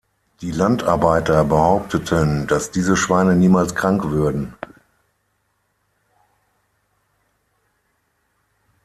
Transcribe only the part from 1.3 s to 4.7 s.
behaupteten, dass diese Schweine niemals krank würden.